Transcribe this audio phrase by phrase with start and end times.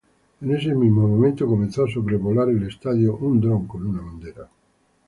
[0.41, 4.49] En ese mismo momento comenzó a sobrevolar el estadio un dron con una bandera.